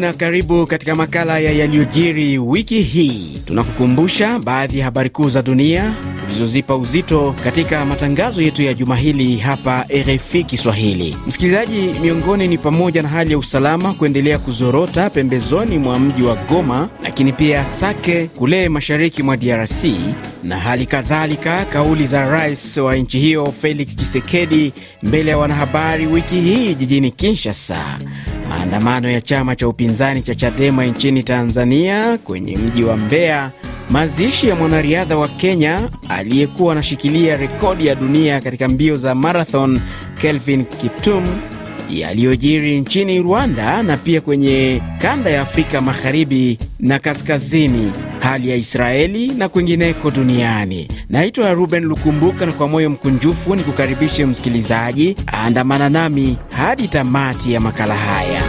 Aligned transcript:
Na 0.00 0.12
karibu 0.12 0.66
katika 0.66 0.94
makala 0.94 1.38
ya 1.38 1.52
yaliyojiri 1.52 2.38
wiki 2.38 2.80
hii. 2.82 3.42
Tunakukumbusha 3.46 4.38
baadhi 4.38 4.78
ya 4.78 4.84
habari 4.84 5.10
kuu 5.10 5.28
za 5.28 5.42
dunia 5.42 5.94
tulizozipa 6.26 6.76
uzito 6.76 7.34
katika 7.44 7.84
matangazo 7.84 8.42
yetu 8.42 8.62
ya 8.62 8.74
juma 8.74 8.96
hili 8.96 9.36
hapa 9.36 9.86
RFI 10.06 10.44
Kiswahili. 10.44 11.16
Msikilizaji, 11.26 11.90
miongoni 12.02 12.48
ni 12.48 12.58
pamoja 12.58 13.02
na 13.02 13.08
hali 13.08 13.32
ya 13.32 13.38
usalama 13.38 13.94
kuendelea 13.94 14.38
kuzorota 14.38 15.10
pembezoni 15.10 15.78
mwa 15.78 15.98
mji 15.98 16.22
wa 16.22 16.34
Goma, 16.36 16.88
lakini 17.02 17.32
pia 17.32 17.64
Sake 17.66 18.26
kule 18.26 18.68
mashariki 18.68 19.22
mwa 19.22 19.36
DRC, 19.36 19.84
na 20.44 20.58
hali 20.60 20.86
kadhalika 20.86 21.64
kauli 21.64 22.06
za 22.06 22.30
rais 22.30 22.76
wa 22.76 22.96
nchi 22.96 23.18
hiyo 23.18 23.54
Felix 23.62 23.96
Tshisekedi 23.96 24.72
mbele 25.02 25.30
ya 25.30 25.38
wanahabari 25.38 26.06
wiki 26.06 26.34
hii 26.40 26.74
jijini 26.74 27.10
Kinshasa. 27.10 27.98
Maandamano 28.48 29.10
ya 29.10 29.20
chama 29.20 29.56
cha 29.56 29.68
upinzani 29.68 30.22
cha 30.22 30.34
Chadema 30.34 30.84
nchini 30.86 31.22
Tanzania 31.22 32.18
kwenye 32.18 32.56
mji 32.56 32.84
wa 32.84 32.96
Mbeya, 32.96 33.50
mazishi 33.90 34.48
ya 34.48 34.54
mwanariadha 34.54 35.16
wa 35.16 35.28
Kenya 35.28 35.80
aliyekuwa 36.08 36.72
anashikilia 36.72 37.36
rekodi 37.36 37.86
ya 37.86 37.94
dunia 37.94 38.40
katika 38.40 38.68
mbio 38.68 38.96
za 38.98 39.14
marathon 39.14 39.80
Kelvin 40.20 40.64
Kiptum, 40.64 41.24
yaliyojiri 41.90 42.80
nchini 42.80 43.22
Rwanda 43.22 43.82
na 43.82 43.96
pia 43.96 44.20
kwenye 44.20 44.82
kanda 44.98 45.30
ya 45.30 45.42
Afrika 45.42 45.80
magharibi 45.80 46.58
na 46.80 46.98
kaskazini, 46.98 47.92
hali 48.20 48.48
ya 48.50 48.56
Israeli 48.56 49.28
na 49.28 49.48
kwingineko 49.48 50.10
duniani. 50.10 50.88
Naitwa 51.10 51.54
Ruben 51.54 51.84
Lukumbuka, 51.84 52.46
na 52.46 52.52
kwa 52.52 52.68
moyo 52.68 52.90
mkunjufu 52.90 53.54
ni 53.54 53.62
kukaribishe 53.62 54.26
msikilizaji, 54.26 55.16
andamana 55.26 55.88
nami 55.88 56.36
hadi 56.50 56.88
tamati 56.88 57.52
ya 57.52 57.60
makala 57.60 57.94
haya. 57.96 58.42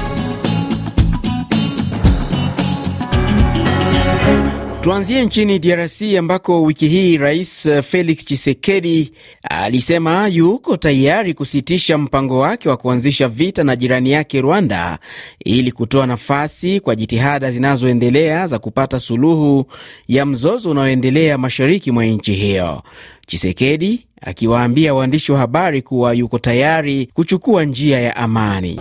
Tuanzie 4.88 5.26
nchini 5.26 5.60
DRC 5.60 6.02
ambako 6.20 6.64
wiki 6.64 6.88
hii 6.88 7.18
Rais 7.18 7.70
Felix 7.84 8.26
Tshisekedi 8.26 9.12
alisema 9.50 10.28
yuko 10.28 10.78
tayari 10.78 11.34
kusitisha 11.34 11.98
mpango 11.98 12.40
wake 12.40 12.70
wa 12.70 12.78
kuanzisha 12.78 13.28
vita 13.28 13.64
na 13.64 13.76
jirani 13.76 14.12
yake 14.12 14.42
Rwanda 14.42 15.00
ili 15.46 15.72
kutoa 15.72 16.06
nafasi 16.08 16.80
kwa 16.80 16.96
jitihada 16.96 17.52
zinazoendelea 17.52 18.48
za 18.48 18.60
kupata 18.60 19.00
suluhu 19.00 19.66
ya 20.08 20.26
mzozo 20.26 20.72
unaoendelea 20.72 21.38
mashariki 21.38 21.92
mwa 21.92 22.06
nchi 22.06 22.34
hiyo. 22.34 22.84
Chisekedi 23.28 24.06
akiwaambia 24.22 24.94
waandishi 24.94 25.32
wa 25.32 25.38
habari 25.40 25.82
kuwa 25.82 26.14
yuko 26.14 26.40
tayari 26.40 27.10
kuchukua 27.14 27.64
njia 27.66 28.00
ya 28.02 28.16
amani. 28.16 28.80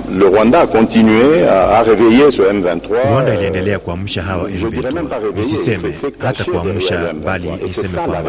Rwanda 3.11 3.35
iliendelea 3.35 3.79
kuamsha 3.79 4.23
hawa 4.23 4.49
M23, 4.51 5.37
nisiseme 5.37 5.95
hata 6.19 6.45
kuamsha, 6.45 7.13
bali 7.25 7.51
niseme 7.63 7.89
kwamba 7.89 8.25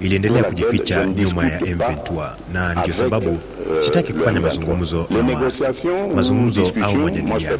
iliendelea 0.00 0.44
kujificha 0.44 1.06
nyuma 1.06 1.44
ya 1.46 1.58
M23, 1.60 2.30
na 2.52 2.74
ndiyo 2.74 2.94
sababu 2.94 3.38
sitaki 3.80 4.12
kufanya 4.12 4.40
mazungumzo 4.40 5.06
waasi. 5.34 5.88
Mazungumzo 6.14 6.72
au 6.82 6.94
majadiliano, 6.96 7.58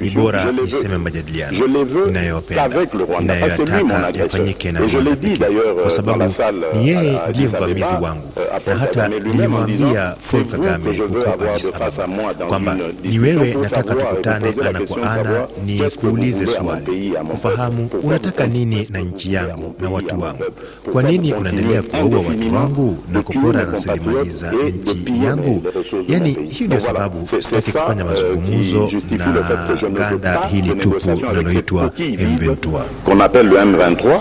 ni 0.00 0.10
bora 0.10 0.52
niseme 0.52 0.98
majadiliano 0.98 1.66
ninayopenda, 2.06 2.68
ninayoyataka 3.20 4.18
yafanyike 4.18 4.72
na 4.72 4.80
Rwanda 4.80 5.16
kwa 5.82 5.90
sababu 5.90 6.24
ni 6.74 6.88
yeye 6.88 7.18
ndiye 7.30 7.48
mvamizi 7.48 7.94
wangu, 8.02 8.32
na 8.66 8.76
hata 8.76 9.08
nilimwambia 9.08 10.14
Paul 10.30 10.44
Kagame 10.44 10.96
huko 10.98 11.44
Addis 11.44 11.68
Ababa 11.74 12.34
kwamba 12.34 12.76
ni 13.04 13.18
wewe 13.18 13.54
nataka 13.62 13.94
tukutane 13.94 14.54
ana 14.68 14.80
kwa 14.80 15.10
ana, 15.12 15.46
ni 15.66 15.80
kuulize 15.90 16.46
swali, 16.46 17.14
kufahamu 17.30 17.90
unataka 18.02 18.46
nini 18.46 18.86
na 18.90 19.00
nchi 19.00 19.32
yangu 19.34 19.74
na 19.80 19.90
watu 19.90 20.20
wangu. 20.20 20.44
Kwa 20.92 21.02
nini 21.02 21.32
unaendelea 21.34 21.82
kuwaua 21.82 22.18
watu 22.18 22.54
wangu 22.54 22.98
na 23.12 23.22
kupora 23.22 23.64
rasilimali 23.64 24.30
za 24.30 24.52
nchi 24.52 25.24
yangu? 25.24 25.29
Yani, 26.08 26.32
hiyo 26.50 26.66
ndio 26.66 26.80
sababu 26.80 27.26
sitaki 27.42 27.72
kufanya 27.72 28.04
mazungumzo 28.04 28.90
na 29.82 29.90
ganda 29.90 30.46
hili 30.46 30.74
tupu 30.74 31.10
linaloitwa 31.10 31.86
M23. 33.06 34.20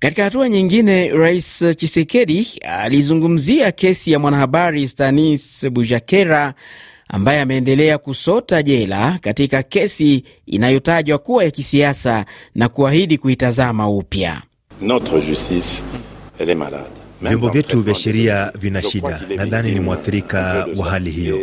Katika 0.00 0.24
hatua 0.24 0.48
nyingine, 0.48 1.08
Rais 1.08 1.64
Chisekedi 1.76 2.48
alizungumzia 2.80 3.72
kesi 3.72 4.12
ya 4.12 4.18
mwanahabari 4.18 4.88
Stanis 4.88 5.66
Bujakera 5.70 6.54
ambaye 7.08 7.40
ameendelea 7.40 7.98
kusota 7.98 8.62
jela 8.62 9.18
katika 9.22 9.62
kesi 9.62 10.24
inayotajwa 10.46 11.18
kuwa 11.18 11.44
ya 11.44 11.50
kisiasa 11.50 12.24
na 12.54 12.68
kuahidi 12.68 13.18
kuitazama 13.18 13.90
upya. 13.90 14.42
Vyombo 17.22 17.48
vyetu 17.48 17.80
vya 17.80 17.94
sheria 17.94 18.52
vina 18.60 18.82
shida. 18.82 19.20
Nadhani 19.36 19.72
ni 19.72 19.80
mwathirika 19.80 20.66
wa 20.76 20.86
hali 20.90 21.10
hiyo, 21.10 21.38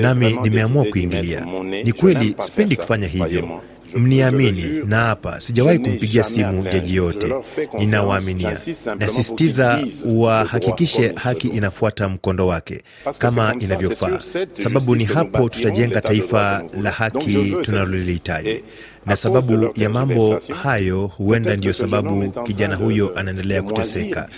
nami 0.00 0.38
nimeamua 0.42 0.84
kuingilia. 0.84 1.46
Ni 1.84 1.92
kweli 1.92 2.34
sipendi 2.40 2.76
kufanya 2.76 3.06
hivyo, 3.06 3.60
mniamini 3.94 4.62
na 4.86 4.96
hapa 4.96 5.40
sijawahi 5.40 5.78
kumpigia 5.78 6.24
simu 6.24 6.62
jaji 6.62 6.96
yote. 6.96 7.34
Ninawaaminia, 7.78 8.58
nasisitiza 8.98 9.84
wahakikishe 10.06 11.12
haki 11.14 11.48
inafuata 11.48 12.08
mkondo 12.08 12.46
wake 12.46 12.82
kama 13.18 13.54
inavyofaa, 13.60 14.20
sababu 14.58 14.96
ni 14.96 15.04
hapo 15.04 15.48
tutajenga 15.48 16.00
taifa 16.00 16.62
la 16.82 16.90
haki 16.90 17.54
tunalolihitaji 17.62 18.62
na 19.06 19.16
sababu 19.16 19.70
ya 19.76 19.88
mambo 19.90 20.40
hayo 20.62 21.06
huenda 21.16 21.56
ndiyo 21.56 21.72
sababu 21.72 22.30
kijana 22.46 22.76
huyo 22.76 23.12
anaendelea 23.16 23.62
kuteseka. 23.62 24.28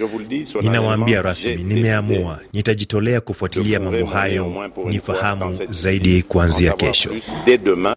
Ninawaambia 0.62 1.23
rasmi, 1.23 1.56
nimeamua, 1.56 2.39
nitajitolea 2.53 3.21
kufuatilia 3.21 3.81
mambo 3.81 4.06
hayo, 4.06 4.71
nifahamu 4.89 5.53
zaidi 5.71 6.23
kuanzia 6.23 6.73
kesho. 6.73 7.11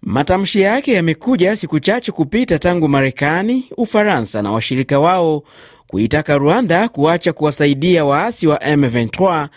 Matamshi 0.01 0.61
yake 0.61 0.93
yamekuja 0.93 1.55
siku 1.55 1.79
chache 1.79 2.11
kupita 2.11 2.59
tangu 2.59 2.87
Marekani, 2.87 3.63
Ufaransa 3.77 4.41
na 4.41 4.51
washirika 4.51 4.99
wao 4.99 5.43
kuitaka 5.87 6.37
Rwanda 6.37 6.89
kuacha 6.89 7.33
kuwasaidia 7.33 8.05
waasi 8.05 8.47
wa 8.47 8.57
M23 8.57 9.47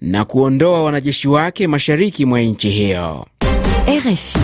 na 0.00 0.24
kuondoa 0.24 0.82
wanajeshi 0.82 1.28
wake 1.28 1.66
mashariki 1.66 2.24
mwa 2.26 2.40
nchi 2.40 2.70
hiyo. 2.70 3.26
RFI. 3.88 4.38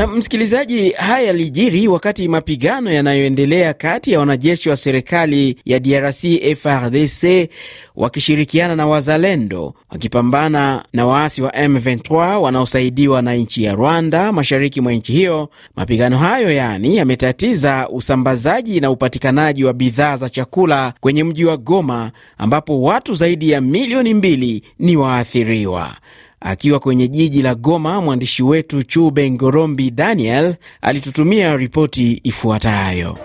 Na 0.00 0.06
msikilizaji, 0.06 0.90
haya 0.90 1.26
yalijiri 1.26 1.88
wakati 1.88 2.28
mapigano 2.28 2.92
yanayoendelea 2.92 3.74
kati 3.74 4.12
ya 4.12 4.18
wanajeshi 4.20 4.68
wa 4.68 4.76
serikali 4.76 5.56
ya 5.64 5.78
DRC 5.78 6.24
FARDC 6.62 7.50
wakishirikiana 7.96 8.76
na 8.76 8.86
wazalendo 8.86 9.74
wakipambana 9.90 10.84
na 10.92 11.06
waasi 11.06 11.42
wa 11.42 11.50
M23 11.50 12.36
wanaosaidiwa 12.36 13.22
na 13.22 13.34
nchi 13.34 13.64
ya 13.64 13.74
Rwanda 13.74 14.32
mashariki 14.32 14.80
mwa 14.80 14.92
nchi 14.92 15.12
hiyo. 15.12 15.48
Mapigano 15.76 16.18
hayo 16.18 16.52
yani 16.52 16.96
yametatiza 16.96 17.88
usambazaji 17.88 18.80
na 18.80 18.90
upatikanaji 18.90 19.64
wa 19.64 19.72
bidhaa 19.72 20.16
za 20.16 20.30
chakula 20.30 20.92
kwenye 21.00 21.24
mji 21.24 21.44
wa 21.44 21.56
Goma 21.56 22.10
ambapo 22.38 22.82
watu 22.82 23.14
zaidi 23.14 23.50
ya 23.50 23.60
milioni 23.60 24.14
mbili 24.14 24.62
ni 24.78 24.96
waathiriwa. 24.96 25.96
Akiwa 26.40 26.78
kwenye 26.80 27.08
jiji 27.08 27.42
la 27.42 27.54
Goma, 27.54 28.00
mwandishi 28.00 28.42
wetu 28.42 28.82
Chube 28.82 29.30
Ngorombi 29.30 29.90
Daniel 29.90 30.54
alitutumia 30.82 31.56
ripoti 31.56 32.20
ifuatayo. 32.24 33.18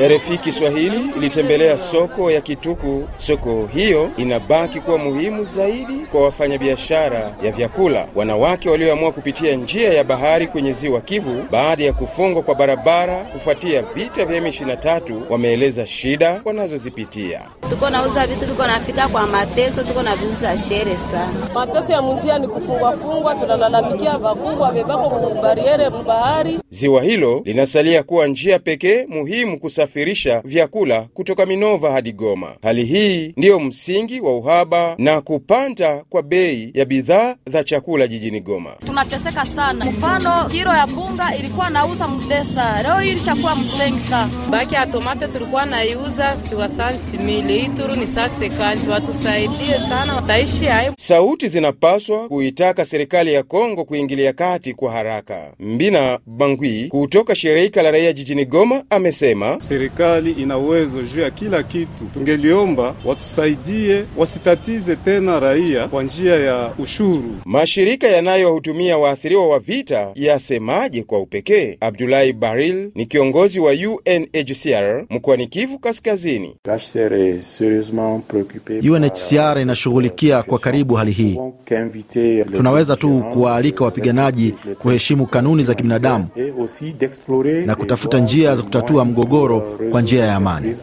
RFI 0.00 0.38
Kiswahili 0.38 1.00
ilitembelea 1.16 1.78
soko 1.78 2.30
ya 2.30 2.40
Kituku. 2.40 3.08
Soko 3.16 3.68
hiyo 3.74 4.10
inabaki 4.16 4.80
kuwa 4.80 4.98
muhimu 4.98 5.44
zaidi 5.44 5.94
kwa 6.12 6.22
wafanyabiashara 6.24 7.32
ya 7.42 7.52
vyakula, 7.52 8.06
wanawake 8.14 8.70
walioamua 8.70 9.12
kupitia 9.12 9.56
njia 9.56 9.92
ya 9.92 10.04
bahari 10.04 10.46
kwenye 10.46 10.72
ziwa 10.72 11.00
Kivu 11.00 11.42
baada 11.50 11.84
ya 11.84 11.92
kufungwa 11.92 12.42
kwa 12.42 12.54
barabara 12.54 13.24
kufuatia 13.24 13.82
vita 13.82 14.24
vya 14.24 14.40
M23. 14.40 15.14
Wameeleza 15.30 15.86
shida 15.86 16.40
wanazozipitia. 16.44 17.40
Tuko 17.70 17.90
nauza 17.90 18.26
vitu 18.26 18.46
tuko 18.46 18.66
nafika 18.66 19.08
kwa 19.08 19.26
mateso, 19.26 19.82
tuko 19.84 20.02
naviuza 20.02 20.58
shere 20.58 20.96
sana. 20.96 21.32
Mateso 21.54 21.92
ya 21.92 22.02
munjia 22.02 22.38
ni 22.38 22.48
kufungwafungwa, 22.48 23.34
tunalalamikia 23.34 24.18
vakubwa 24.18 24.72
vevako 24.72 25.08
mubariere 25.34 25.88
mbahari. 25.90 26.58
Ziwa 26.70 27.02
hilo 27.02 27.42
linasalia 27.44 28.02
kuwa 28.02 28.26
njia 28.26 28.58
pekee 28.58 29.06
muhimu 29.08 29.48
muhimu 29.48 29.60
kusafirisha 29.88 30.42
vyakula 30.44 31.00
kutoka 31.14 31.46
Minova 31.46 31.90
hadi 31.92 32.12
Goma. 32.12 32.54
Hali 32.62 32.84
hii 32.84 33.32
ndiyo 33.36 33.60
msingi 33.60 34.20
wa 34.20 34.36
uhaba 34.36 34.94
na 34.98 35.20
kupanda 35.20 36.04
kwa 36.10 36.22
bei 36.22 36.70
ya 36.74 36.84
bidhaa 36.84 37.34
za 37.52 37.64
chakula 37.64 38.06
jijini 38.06 38.40
Goma. 38.40 38.70
Tunateseka 38.86 39.44
sana. 39.44 39.84
Mfano, 39.84 40.48
kilo 40.50 40.70
ya 40.72 40.86
bunga 40.86 41.36
ilikuwa 41.38 41.70
nauza 41.70 42.08
mdesa, 42.08 42.82
leo 42.82 42.98
hii 43.00 43.10
ilishakuwa 43.10 43.56
msengi 43.56 44.00
sana. 44.00 44.30
Baki 44.50 44.74
ya 44.74 44.86
tomate 44.86 45.26
tulikuwa 45.28 45.66
naiuza 45.66 46.36
siwasanti 46.48 47.18
mili 47.18 47.58
ituru 47.58 47.96
ni 47.96 48.06
sase 48.06 48.48
kanzi, 48.48 48.90
watusaidie 48.90 49.78
sana, 49.88 50.14
wataishi 50.16 50.64
hayo. 50.64 50.94
Sauti 50.98 51.48
zinapaswa 51.48 52.28
kuitaka 52.28 52.84
serikali 52.84 53.32
ya 53.32 53.42
Kongo 53.42 53.84
kuingilia 53.84 54.32
kati 54.32 54.74
kwa 54.74 54.92
haraka. 54.92 55.52
Mbina 55.58 56.18
Bangwi 56.26 56.88
kutoka 56.88 57.34
shirika 57.34 57.82
la 57.82 57.90
raia 57.90 58.12
jijini 58.12 58.44
Goma 58.44 58.84
amesema 58.90 59.60
serikali 59.78 60.30
ina 60.32 60.58
uwezo 60.58 61.02
juu 61.02 61.20
ya 61.20 61.30
kila 61.30 61.62
kitu. 61.62 62.04
Tungeliomba 62.14 62.94
watusaidie, 63.04 64.04
wasitatize 64.16 64.96
tena 64.96 65.40
raia 65.40 65.88
kwa 65.88 66.02
njia 66.02 66.34
ya 66.36 66.72
ushuru. 66.78 67.24
Mashirika 67.44 68.06
yanayohutumia 68.08 68.98
waathiriwa 68.98 69.48
wa 69.48 69.58
vita 69.58 70.08
yasemaje 70.14 71.02
kwa 71.02 71.20
upekee? 71.20 71.76
Abdulahi 71.80 72.32
Baril 72.32 72.90
ni 72.94 73.06
kiongozi 73.06 73.60
wa 73.60 73.72
UNHCR 73.72 75.04
mkoani 75.10 75.46
Kivu 75.46 75.78
Kaskazini. 75.78 76.56
UNHCR 78.90 79.58
inashughulikia 79.60 80.42
kwa 80.42 80.58
karibu 80.58 80.94
hali 80.94 81.12
hii. 81.12 81.38
Tunaweza 82.56 82.96
tu 82.96 83.24
kuwaalika 83.32 83.84
wapiganaji 83.84 84.54
kuheshimu 84.78 85.26
kanuni 85.26 85.62
za 85.62 85.74
kibinadamu 85.74 86.26
na 87.66 87.74
kutafuta 87.74 88.18
njia 88.18 88.56
za 88.56 88.62
kutatua 88.62 89.04
mgogoro 89.04 89.67
kwa 89.90 90.02
njia 90.02 90.24
ya 90.24 90.34
amani. 90.34 90.76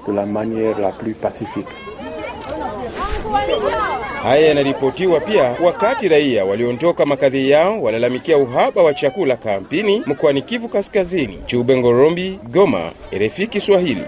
Haya 4.24 4.48
yanaripotiwa 4.48 5.20
pia 5.20 5.56
wakati 5.64 6.08
raia 6.08 6.46
waliondoka 6.46 7.06
makazi 7.06 7.50
yao 7.50 7.82
walalamikia 7.82 8.38
uhaba 8.38 8.84
wa 8.84 8.94
chakula 8.94 9.36
kampini 9.36 10.04
mkoani 10.06 10.42
Kivu 10.42 10.70
Kaskazini. 10.70 11.40
Chube 11.46 11.78
Ngorombi, 11.78 12.40
Goma, 12.52 12.92
RFI 13.18 13.48
Kiswahili. 13.48 14.04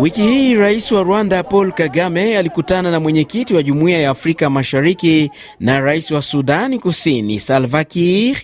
Wiki 0.00 0.22
hii 0.22 0.54
rais 0.54 0.92
wa 0.92 1.02
Rwanda 1.02 1.42
Paul 1.42 1.72
Kagame 1.72 2.38
alikutana 2.38 2.90
na 2.90 3.00
mwenyekiti 3.00 3.54
wa 3.54 3.62
Jumuiya 3.62 3.98
ya 4.00 4.10
Afrika 4.10 4.50
Mashariki 4.50 5.30
na 5.60 5.80
rais 5.80 6.10
wa 6.10 6.22
Sudani 6.22 6.78
Kusini 6.78 7.40
Salva 7.40 7.84
Kiir, 7.84 8.36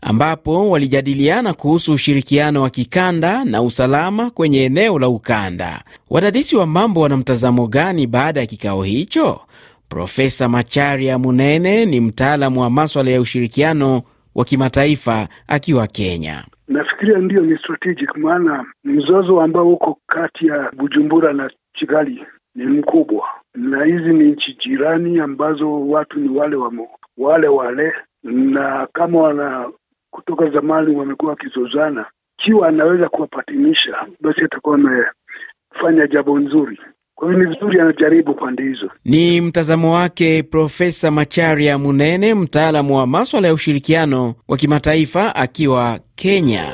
ambapo 0.00 0.70
walijadiliana 0.70 1.52
kuhusu 1.52 1.92
ushirikiano 1.92 2.62
wa 2.62 2.70
kikanda 2.70 3.44
na 3.44 3.62
usalama 3.62 4.30
kwenye 4.30 4.64
eneo 4.64 4.98
la 4.98 5.08
ukanda. 5.08 5.82
Wadadisi 6.10 6.56
wa 6.56 6.66
mambo 6.66 7.00
wana 7.00 7.16
mtazamo 7.16 7.66
gani 7.66 8.06
baada 8.06 8.40
ya 8.40 8.46
kikao 8.46 8.82
hicho? 8.82 9.40
Profesa 9.88 10.48
Macharia 10.48 11.18
Munene 11.18 11.84
ni 11.86 12.00
mtaalamu 12.00 12.60
wa 12.60 12.70
maswala 12.70 13.10
ya 13.10 13.20
ushirikiano 13.20 14.02
wa 14.34 14.44
kimataifa 14.44 15.28
akiwa 15.48 15.86
Kenya. 15.86 16.44
Nafikiria 16.70 17.18
ndiyo 17.18 17.40
ni 17.42 17.58
strategic, 17.58 18.16
maana 18.16 18.66
mzozo 18.84 19.40
ambao 19.40 19.68
uko 19.72 19.98
kati 20.06 20.46
ya 20.46 20.72
Bujumbura 20.76 21.32
na 21.32 21.50
Kigali 21.72 22.26
ni 22.54 22.64
mkubwa, 22.66 23.28
na 23.54 23.84
hizi 23.84 24.12
ni 24.12 24.30
nchi 24.32 24.54
jirani 24.64 25.18
ambazo 25.20 25.88
watu 25.88 26.18
ni 26.20 26.38
wale 26.38 26.56
wamo, 26.56 26.88
wale 27.18 27.48
wale, 27.48 27.92
na 28.22 28.88
kama 28.92 29.20
wana 29.20 29.70
kutoka 30.10 30.50
zamani 30.50 30.96
wamekuwa 30.96 31.30
wakizozana, 31.30 32.06
ikiwa 32.38 32.68
anaweza 32.68 33.08
kuwapatanisha, 33.08 34.06
basi 34.20 34.40
atakuwa 34.44 34.74
amefanya 34.74 36.06
jambo 36.06 36.38
nzuri. 36.38 36.80
Kwa 37.20 37.28
hiyo 37.32 37.44
ni 37.44 37.54
vizuri 37.54 37.80
anajaribu 37.80 38.34
pande 38.34 38.62
hizo. 38.62 38.90
Ni 39.04 39.40
mtazamo 39.40 39.94
wake 39.94 40.42
Profesa 40.42 41.10
Macharia 41.10 41.78
Munene, 41.78 42.34
mtaalamu 42.34 42.96
wa 42.96 43.06
maswala 43.06 43.48
ya 43.48 43.54
ushirikiano 43.54 44.34
wa 44.48 44.56
kimataifa 44.56 45.34
akiwa 45.34 45.98
Kenya. 46.14 46.64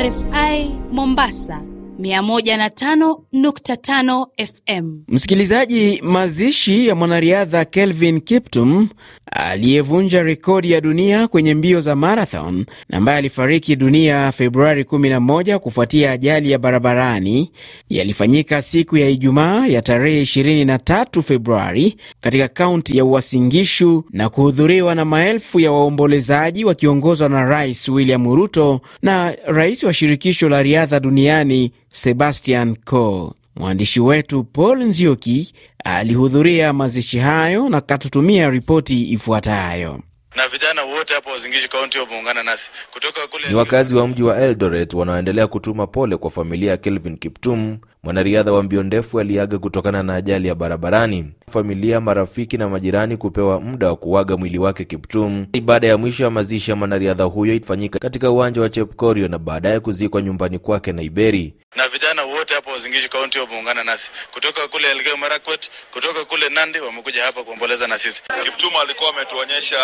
RFI 0.00 0.70
Mombasa 0.92 1.60
105.5 2.00 4.26
FM. 4.46 4.98
Msikilizaji, 5.08 6.00
mazishi 6.02 6.86
ya 6.88 6.94
mwanariadha 6.94 7.64
Kelvin 7.64 8.20
Kiptum 8.20 8.88
aliyevunja 9.32 10.22
rekodi 10.22 10.70
ya 10.72 10.80
dunia 10.80 11.28
kwenye 11.28 11.54
mbio 11.54 11.80
za 11.80 11.96
marathon 11.96 12.66
na 12.88 12.98
ambaye 12.98 13.18
alifariki 13.18 13.76
dunia 13.76 14.32
Februari 14.32 14.82
11 14.82 15.58
kufuatia 15.58 16.10
ajali 16.12 16.50
ya 16.50 16.58
barabarani 16.58 17.50
yalifanyika 17.88 18.62
siku 18.62 18.96
ya 18.96 19.08
Ijumaa 19.08 19.66
ya 19.66 19.82
tarehe 19.82 20.22
23 20.22 21.22
Februari 21.22 21.96
katika 22.20 22.48
kaunti 22.48 22.98
ya 22.98 23.04
Uasin 23.04 23.48
Gishu 23.48 24.04
na 24.10 24.28
kuhudhuriwa 24.28 24.94
na 24.94 25.04
maelfu 25.04 25.60
ya 25.60 25.72
waombolezaji 25.72 26.64
wakiongozwa 26.64 27.28
na 27.28 27.44
Rais 27.44 27.88
William 27.88 28.34
Ruto 28.34 28.80
na 29.02 29.34
rais 29.46 29.82
wa 29.82 29.92
shirikisho 29.92 30.48
la 30.48 30.62
riadha 30.62 31.00
duniani 31.00 31.72
Sebastian 32.00 32.76
Coe. 32.84 33.30
Mwandishi 33.56 34.00
wetu 34.00 34.44
Paul 34.44 34.82
Nzioki 34.84 35.54
alihudhuria 35.84 36.72
mazishi 36.72 37.18
hayo 37.18 37.68
na 37.68 37.80
katutumia 37.80 38.50
ripoti 38.50 39.10
ifuatayo. 39.12 40.00
Na 40.36 40.48
vijana 40.48 40.82
wote 40.82 41.14
hapo 41.14 41.30
Wazingishi 41.30 41.68
kaunti 41.68 41.98
wameungana 41.98 42.42
nasi 42.42 42.70
kutoka 42.92 43.26
kule. 43.26 43.48
Ni 43.48 43.54
wakazi 43.54 43.94
wa 43.94 44.08
mji 44.08 44.22
wa 44.22 44.38
Eldoret 44.40 44.94
wanaoendelea 44.94 45.46
kutuma 45.46 45.86
pole 45.86 46.16
kwa 46.16 46.30
familia 46.30 46.70
ya 46.70 46.76
Kelvin 46.76 47.16
Kiptum, 47.16 47.78
mwanariadha 48.10 48.52
wa 48.52 48.62
mbio 48.62 48.82
ndefu 48.82 49.20
aliaga 49.20 49.58
kutokana 49.58 50.02
na 50.02 50.14
ajali 50.14 50.48
ya 50.48 50.54
barabarani. 50.54 51.32
Familia, 51.52 52.00
marafiki 52.00 52.56
na 52.58 52.68
majirani 52.68 53.16
kupewa 53.16 53.60
muda 53.60 53.86
wa 53.88 53.96
kuaga 53.96 54.36
mwili 54.36 54.58
wake 54.58 54.84
Kiptum. 54.84 55.46
Ibada 55.52 55.86
ya 55.88 55.98
mwisho 55.98 56.24
ya 56.24 56.30
mazishi 56.30 56.70
ya 56.70 56.76
mwanariadha 56.76 57.24
huyo 57.24 57.54
ifanyika 57.54 57.98
katika 57.98 58.30
uwanja 58.30 58.60
wa 58.60 58.68
Chepkorio 58.68 59.28
na 59.28 59.38
baadaye 59.38 59.80
kuzikwa 59.80 60.22
nyumbani 60.22 60.58
kwake 60.58 60.92
Naiberi. 60.92 61.54
Na 61.76 61.88
vijana 61.88 62.22
wote 62.24 62.54
hapo 62.54 62.70
Wazingishi 62.70 63.08
kaunti 63.08 63.38
wameungana 63.38 63.84
nasi 63.84 64.10
kutoka 64.32 64.68
kule 64.68 64.90
Elgeyo 64.90 65.16
Marakwet, 65.16 65.70
kutoka 65.92 66.24
kule 66.24 66.48
Nandi, 66.48 66.80
wamekuja 66.80 67.24
hapa 67.24 67.42
kuomboleza 67.44 67.86
na 67.86 67.98
sisi. 67.98 68.22
Kiptum 68.44 68.76
alikuwa 68.76 69.10
ametuonyesha 69.10 69.76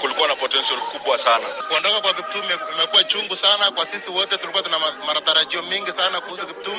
kulikuwa 0.00 0.28
na 0.28 0.34
potential 0.36 0.78
kubwa 0.80 1.18
sana. 1.18 1.44
Kuondoka 1.68 2.00
kwa 2.00 2.12
Kiptum 2.14 2.42
imekuwa 2.76 3.04
chungu 3.04 3.36
sana 3.36 3.70
kwa 3.70 3.86
sisi 3.86 4.10
wote. 4.10 4.36
Tulikuwa 4.36 4.62
tuna 4.62 4.76
matarajio 5.06 5.62
mengi 5.62 5.90
sana 5.90 6.20
kuhusu 6.20 6.46
Kiptum. 6.46 6.78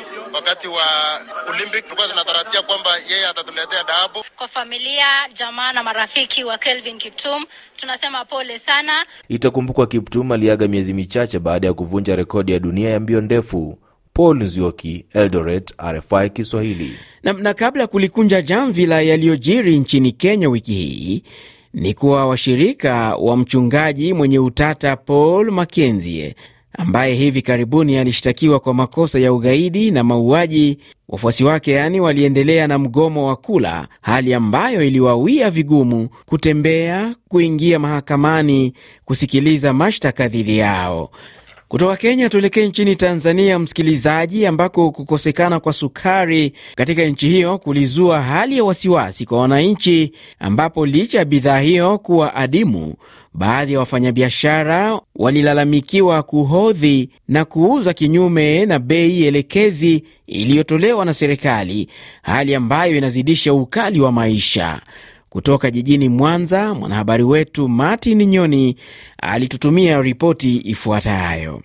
Wakati 0.60 0.78
wa 0.78 1.54
Olympic 1.54 1.84
tulikuwa 1.84 2.08
tunatarajia 2.08 2.62
kwamba 2.62 2.90
yeye 3.12 3.28
atatuletea 3.28 3.84
dhahabu. 3.84 4.24
Kwa 4.38 4.48
familia, 4.48 5.06
jamaa 5.34 5.74
na 5.74 5.84
marafiki 5.84 6.44
wa 6.44 6.58
Kelvin 6.58 6.98
Kiptum 6.98 7.46
tunasema 7.76 8.26
pole 8.26 8.60
sana. 8.60 9.06
Itakumbukwa 9.30 9.88
Kiptum 9.88 10.32
aliaga 10.32 10.68
miezi 10.68 10.94
michache 10.94 11.40
baada 11.40 11.68
ya 11.68 11.74
kuvunja 11.74 12.16
rekodi 12.16 12.52
ya 12.52 12.60
dunia 12.60 12.90
ya 12.90 13.00
mbio 13.00 13.22
ndefu. 13.22 13.78
Paul 14.14 14.44
Nzioki, 14.44 15.06
Eldoret, 15.14 15.74
RFI 15.84 16.30
Kiswahili. 16.30 17.00
Na, 17.24 17.34
na 17.34 17.54
kabla 17.54 17.82
ya 17.82 17.88
kulikunja 17.88 18.42
jamvi 18.42 18.86
la 18.86 19.02
yaliyojiri 19.02 19.80
nchini 19.80 20.12
Kenya 20.12 20.50
wiki 20.50 20.74
hii 20.74 21.24
ni 21.74 21.94
kuwa 21.94 22.26
washirika 22.28 23.16
wa 23.16 23.38
mchungaji 23.38 24.14
mwenye 24.14 24.40
utata 24.40 24.96
Paul 24.98 25.52
Mackenzie 25.52 26.36
ambaye 26.80 27.14
hivi 27.16 27.42
karibuni 27.42 27.98
alishtakiwa 27.98 28.60
kwa 28.60 28.74
makosa 28.74 29.20
ya 29.20 29.34
ugaidi 29.34 29.92
na 29.92 30.04
mauaji, 30.04 30.78
wafuasi 31.10 31.44
wake 31.44 31.72
yani 31.72 32.00
waliendelea 32.00 32.68
na 32.68 32.80
mgomo 32.80 33.28
wa 33.28 33.36
kula, 33.36 33.88
hali 34.02 34.34
ambayo 34.34 34.84
iliwawia 34.84 35.50
vigumu 35.50 36.10
kutembea, 36.26 37.16
kuingia 37.28 37.80
mahakamani 37.80 38.74
kusikiliza 39.06 39.74
mashtaka 39.74 40.28
dhidi 40.28 40.58
yao. 40.58 41.12
Kutoka 41.70 41.96
Kenya 41.98 42.30
tuelekee 42.30 42.68
nchini 42.68 42.96
Tanzania, 42.96 43.60
msikilizaji, 43.60 44.46
ambako 44.46 44.92
kukosekana 44.92 45.60
kwa 45.60 45.74
sukari 45.74 46.54
katika 46.76 47.04
nchi 47.06 47.30
hiyo 47.30 47.58
kulizua 47.58 48.22
hali 48.22 48.58
ya 48.58 48.64
wasiwasi 48.64 49.26
kwa 49.26 49.40
wananchi, 49.40 50.12
ambapo 50.40 50.86
licha 50.86 51.18
ya 51.20 51.26
bidhaa 51.26 51.60
hiyo 51.60 51.98
kuwa 51.98 52.36
adimu, 52.36 52.94
baadhi 53.34 53.74
ya 53.74 53.80
wafanyabiashara 53.80 55.00
walilalamikiwa 55.16 56.24
kuhodhi 56.24 57.10
na 57.28 57.46
kuuza 57.46 57.94
kinyume 57.94 58.66
na 58.66 58.80
bei 58.80 59.24
elekezi 59.26 60.04
iliyotolewa 60.28 61.06
na 61.06 61.14
serikali, 61.14 61.88
hali 62.22 62.56
ambayo 62.56 62.98
inazidisha 62.98 63.54
ukali 63.54 64.02
wa 64.02 64.12
maisha. 64.12 64.82
Kutoka 65.30 65.72
jijini 65.72 66.10
Mwanza, 66.10 66.74
mwanahabari 66.74 67.24
wetu 67.24 67.68
Martin 67.68 68.26
Nyoni 68.26 68.76
alitutumia 69.22 70.02
ripoti 70.02 70.58
ifuatayo. 70.66 71.62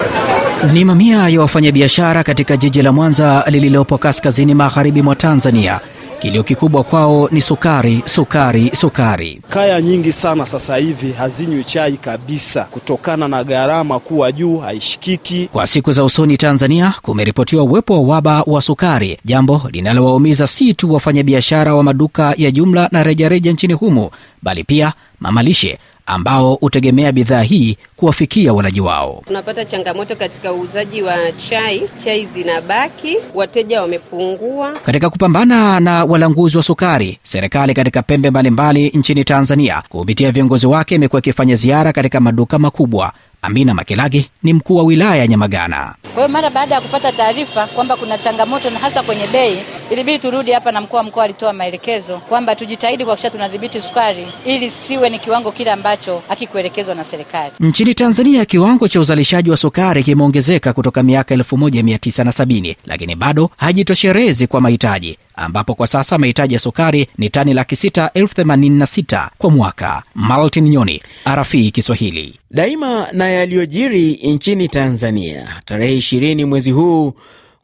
Ni 0.73 0.85
mamia 0.85 1.29
ya 1.29 1.41
wafanyabiashara 1.41 2.25
katika 2.25 2.57
jiji 2.57 2.83
la 2.83 2.93
Mwanza 2.93 3.45
lililopo 3.51 3.99
kaskazini 3.99 4.55
magharibi 4.55 5.03
mwa 5.03 5.17
Tanzania, 5.17 5.81
kilio 6.25 6.43
kikubwa 6.43 6.85
kwao 6.85 7.29
ni 7.33 7.41
sukari, 7.41 8.03
sukari, 8.05 8.71
sukari. 8.77 9.41
Kaya 9.49 9.81
nyingi 9.83 10.13
sana 10.13 10.47
sasa 10.47 10.77
hivi 10.77 11.13
hazinywi 11.13 11.65
chai 11.65 11.93
kabisa 11.97 12.65
kutokana 12.65 13.29
na 13.29 13.45
gharama 13.45 13.99
kuwa 14.01 14.33
juu, 14.33 14.59
haishikiki. 14.59 15.49
Kwa 15.53 15.67
siku 15.67 15.93
za 15.93 16.05
usoni 16.05 16.37
Tanzania 16.37 16.95
kumeripotiwa 17.03 17.63
uwepo 17.65 17.95
wa 17.95 18.01
uhaba 18.01 18.43
wa 18.47 18.63
sukari, 18.63 19.19
jambo 19.25 19.63
linalowaumiza 19.73 20.47
si 20.47 20.75
tu 20.75 20.93
wafanyabiashara 20.95 21.75
wa 21.75 21.83
maduka 21.83 22.35
ya 22.37 22.51
jumla 22.51 22.89
na 22.93 23.03
rejareja 23.03 23.53
nchini 23.53 23.73
humo, 23.75 24.11
bali 24.43 24.65
pia 24.65 24.93
mamalishe 25.21 25.79
ambao 26.07 26.55
hutegemea 26.55 27.13
bidhaa 27.13 27.43
hii 27.43 27.77
kuwafikia 27.97 28.53
walaji 28.53 28.81
wao. 28.81 29.23
Tunapata 29.27 29.65
changamoto 29.65 30.17
katika 30.17 30.53
uuzaji 30.53 31.03
wa 31.03 31.17
chai, 31.49 31.83
chai 32.05 32.27
zinabaki, 32.35 33.17
wateja 33.35 33.81
wamepungua. 33.83 34.73
Katika 34.87 35.11
kupambana 35.11 35.81
na 35.81 36.05
walanguzi 36.05 36.57
wa 36.57 36.63
sukari, 36.63 37.19
serikali 37.23 37.75
katika 37.75 38.03
pembe 38.03 38.31
mbalimbali 38.31 38.89
nchini 38.89 39.25
Tanzania 39.25 39.83
kupitia 39.89 40.33
viongozi 40.33 40.67
wake 40.67 40.95
imekuwa 40.95 41.19
ikifanya 41.21 41.55
ziara 41.55 41.93
katika 41.93 42.21
maduka 42.21 42.59
makubwa. 42.59 43.13
Amina 43.45 43.75
Makelagi 43.75 44.31
ni 44.43 44.53
mkuu 44.53 44.77
wa 44.77 44.83
wilaya 44.85 45.17
ya 45.17 45.27
Nyamagana. 45.27 45.95
Kwa 46.03 46.15
hiyo 46.23 46.29
mara 46.29 46.51
baada 46.51 46.75
ya 46.75 46.81
kupata 46.81 47.13
taarifa 47.13 47.67
kwamba 47.67 47.97
kuna 47.97 48.19
changamoto 48.19 48.71
na 48.71 48.79
hasa 48.79 49.03
kwenye 49.03 49.27
bei, 49.33 49.57
ilibidi 49.91 50.19
turudi 50.19 50.53
hapa, 50.53 50.73
na 50.73 50.81
mkuu 50.81 50.97
wa 50.97 51.03
mkoa 51.03 51.25
alitoa 51.25 51.53
maelekezo 51.53 52.19
kwamba 52.19 52.57
tujitahidi 52.57 53.05
kuhakikisha 53.05 53.31
tunadhibiti 53.31 53.83
sukari 53.83 54.27
ili 54.45 54.71
siwe 54.71 55.11
ni 55.11 55.19
kiwango 55.19 55.53
kile 55.53 55.71
ambacho 55.73 56.23
hakikuelekezwa 56.29 56.95
na 56.95 57.05
serikali. 57.05 57.53
Nchini 57.61 57.95
Tanzania 57.95 58.45
kiwango 58.45 58.89
cha 58.89 59.01
uzalishaji 59.01 59.51
wa 59.51 59.57
sukari 59.57 60.03
kimeongezeka 60.03 60.73
kutoka 60.73 61.03
miaka 61.03 61.35
1970 61.37 62.77
lakini 62.87 63.17
bado 63.17 63.51
hajitosherezi 63.57 64.47
kwa 64.47 64.61
mahitaji 64.61 65.19
ambapo 65.37 65.75
kwa 65.75 65.87
sasa 65.87 66.19
mahitaji 66.19 66.55
ya 66.55 66.61
sukari 66.61 67.09
ni 67.19 67.31
tani 67.31 67.53
laki 67.55 67.77
sita 67.77 68.11
elfu 68.15 68.35
themanini 68.35 68.79
na 68.79 68.87
sita 68.87 69.31
kwa 69.39 69.51
mwaka. 69.51 70.03
Martin 70.15 70.69
Nyoni, 70.69 71.03
RFI 71.29 71.71
Kiswahili. 71.71 72.39
Daima 72.51 73.07
na 73.13 73.29
yaliyojiri 73.29 74.13
nchini 74.13 74.69
Tanzania, 74.69 75.61
tarehe 75.65 75.97
ishirini 75.97 76.45
mwezi 76.45 76.71
huu 76.71 77.15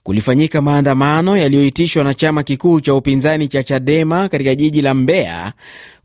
kulifanyika 0.03 0.63
maandamano 0.63 1.37
yaliyoitishwa 1.37 2.05
na 2.05 2.15
chama 2.15 2.43
kikuu 2.43 2.81
cha 2.81 2.95
upinzani 2.95 3.49
cha 3.49 3.63
Chadema 3.63 4.29
katika 4.29 4.55
jiji 4.55 4.83
la 4.83 4.95
Mbeya 4.95 5.53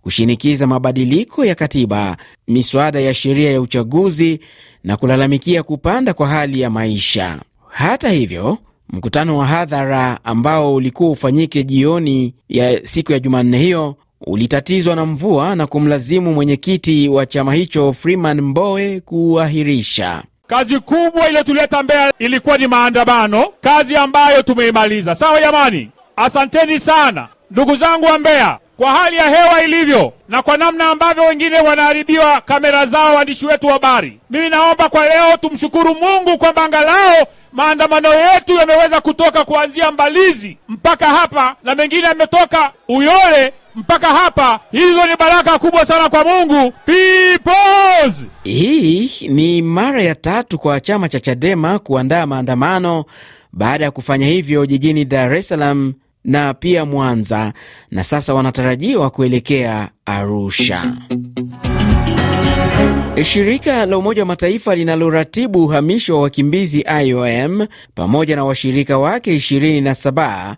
kushinikiza 0.01 0.67
mabadiliko 0.67 1.45
ya 1.45 1.55
katiba, 1.55 2.17
miswada 2.47 2.99
ya 2.99 3.13
sheria 3.13 3.51
ya 3.51 3.61
uchaguzi 3.61 4.39
na 4.83 4.97
kulalamikia 4.97 5.63
kupanda 5.63 6.13
kwa 6.13 6.27
hali 6.27 6.61
ya 6.61 6.69
maisha. 6.69 7.39
Hata 7.69 8.09
hivyo 8.09 8.57
mkutano 8.89 9.37
wa 9.37 9.45
hadhara 9.45 10.19
ambao 10.23 10.75
ulikuwa 10.75 11.09
ufanyike 11.11 11.63
jioni 11.63 12.33
ya 12.49 12.79
siku 12.85 13.11
ya 13.11 13.19
Jumanne 13.19 13.57
hiyo 13.57 13.95
ulitatizwa 14.27 14.95
na 14.95 15.05
mvua 15.05 15.55
na 15.55 15.67
kumlazimu 15.67 16.33
mwenyekiti 16.33 17.09
wa 17.09 17.25
chama 17.25 17.53
hicho 17.53 17.93
Freeman 17.93 18.41
Mbowe 18.41 18.99
kuahirisha. 18.99 20.23
Kazi 20.47 20.79
kubwa 20.79 21.27
iliyotuleta 21.29 21.83
Mbeya 21.83 22.13
ilikuwa 22.19 22.57
ni 22.57 22.67
maandamano, 22.67 23.45
kazi 23.61 23.95
ambayo 23.95 24.41
tumeimaliza. 24.43 25.15
Sawa 25.15 25.41
jamani, 25.41 25.89
asanteni 26.15 26.79
sana 26.79 27.27
ndugu 27.51 27.75
zangu 27.75 28.05
wa 28.05 28.19
Mbeya 28.19 28.59
kwa 28.77 28.91
hali 28.91 29.15
ya 29.15 29.23
hewa 29.29 29.63
ilivyo 29.63 30.13
na 30.29 30.41
kwa 30.41 30.57
namna 30.57 30.89
ambavyo 30.89 31.23
wengine 31.23 31.59
wanaharibiwa 31.59 32.41
kamera 32.41 32.85
zao, 32.85 33.15
waandishi 33.15 33.45
wetu 33.45 33.67
wa 33.67 33.73
habari. 33.73 34.19
Mimi 34.29 34.49
naomba 34.49 34.89
kwa 34.89 35.07
leo 35.09 35.37
tumshukuru 35.41 35.95
Mungu 35.95 36.37
kwamba 36.37 36.63
angalau 36.65 37.25
maandamano 37.53 38.09
yetu 38.13 38.55
yameweza 38.55 39.01
kutoka 39.01 39.45
kuanzia 39.45 39.91
Mbalizi 39.91 40.57
mpaka 40.67 41.07
hapa 41.07 41.55
na 41.63 41.75
mengine 41.75 42.07
yametoka 42.07 42.71
Uyole 42.87 43.53
mpaka 43.75 44.07
hapa. 44.07 44.59
Hizo 44.71 45.05
ni 45.07 45.15
baraka 45.15 45.59
kubwa 45.59 45.85
sana 45.85 46.09
kwa 46.09 46.23
Mungu. 46.23 46.73
Peoples! 46.85 48.27
Hii 48.43 49.11
ni 49.29 49.61
mara 49.61 50.03
ya 50.03 50.15
tatu 50.15 50.59
kwa 50.59 50.79
chama 50.79 51.09
cha 51.09 51.19
Chadema 51.19 51.79
kuandaa 51.79 52.25
maandamano 52.25 53.05
baada 53.53 53.85
ya 53.85 53.91
kufanya 53.91 54.27
hivyo 54.27 54.65
jijini 54.65 55.05
Dar 55.05 55.33
es 55.35 55.47
Salaam 55.47 55.93
na 56.25 56.53
pia 56.53 56.85
Mwanza, 56.85 57.53
na 57.91 58.03
sasa 58.03 58.33
wanatarajiwa 58.33 59.09
kuelekea 59.09 59.89
Arusha. 60.05 60.93
Shirika 63.23 63.85
la 63.85 63.97
Umoja 63.97 64.21
wa 64.21 64.25
Mataifa 64.25 64.75
linaloratibu 64.75 65.63
uhamisho 65.65 66.15
wa 66.15 66.21
wakimbizi 66.21 66.85
IOM 67.03 67.67
pamoja 67.95 68.35
na 68.35 68.45
washirika 68.45 68.97
wake 68.97 69.35
27 69.35 70.55